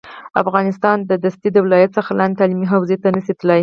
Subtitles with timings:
[0.41, 3.59] افغانستان دستي د ولایت څخه لاندې تعلیمي حوزې ته نه شي تللی